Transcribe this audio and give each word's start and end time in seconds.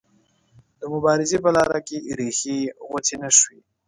د 0.79 0.81
مبارزې 0.93 1.37
په 1.43 1.49
لاره 1.55 1.79
کې 1.87 1.97
ریښې 2.17 2.55
یې 2.63 2.71
غوڅې 2.87 3.15
نه 3.21 3.29
شوې. 3.37 3.59